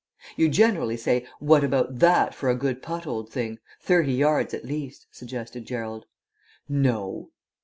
[0.35, 3.59] "You generally say, 'What about that for a good putt, old thing?
[3.79, 6.05] Thirty yards at least,'" suggested Gerald.
[6.67, 7.29] "No."